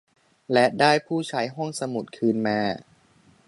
[0.51, 2.59] และได้ผู้ใช้ห้องสมุดคืนมา